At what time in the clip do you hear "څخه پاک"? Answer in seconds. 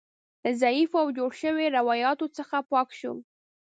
2.37-2.89